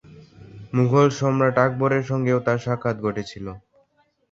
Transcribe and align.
মুঘল 0.73 1.07
সম্রাট 1.19 1.55
আকবরের 1.65 2.03
সঙ্গেও 2.03 2.39
তার 2.45 2.59
সাক্ষাৎ 2.65 2.97
ঘটেছিল। 3.05 3.45